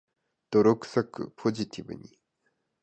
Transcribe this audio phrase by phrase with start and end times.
[0.49, 2.17] 泥臭く、ポジティブに